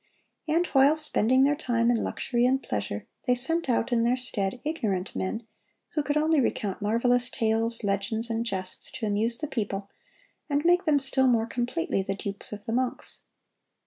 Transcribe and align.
And 0.47 0.65
while 0.65 0.95
spending 0.97 1.43
their 1.43 1.55
time 1.55 1.91
in 1.91 2.03
luxury 2.03 2.43
and 2.43 2.59
pleasure, 2.63 3.05
they 3.27 3.35
sent 3.35 3.69
out 3.69 3.91
in 3.91 4.03
their 4.03 4.17
stead 4.17 4.59
ignorant 4.63 5.15
men, 5.15 5.45
who 5.89 6.01
could 6.01 6.17
only 6.17 6.41
recount 6.41 6.81
marvelous 6.81 7.29
tales, 7.29 7.83
legends, 7.83 8.27
and 8.27 8.43
jests 8.43 8.89
to 8.93 9.05
amuse 9.05 9.37
the 9.37 9.47
people, 9.47 9.91
and 10.49 10.65
make 10.65 10.85
them 10.85 10.97
still 10.97 11.27
more 11.27 11.45
completely 11.45 12.01
the 12.01 12.15
dupes 12.15 12.51
of 12.51 12.65
the 12.65 12.73
monks. 12.73 13.21